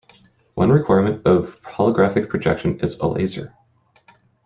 One 0.55 0.71
requirement 0.71 1.27
of 1.27 1.61
holographic 1.61 2.27
projection 2.27 2.79
is 2.79 2.97
a 2.97 3.05
laser. 3.07 3.53